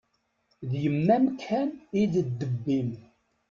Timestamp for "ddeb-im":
2.27-2.91